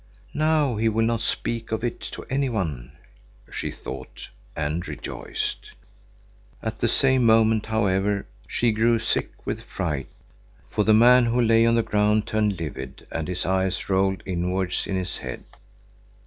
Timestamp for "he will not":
0.77-1.21